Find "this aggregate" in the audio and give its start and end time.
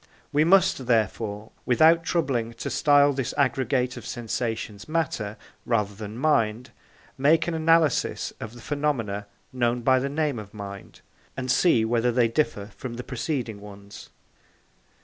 3.13-3.97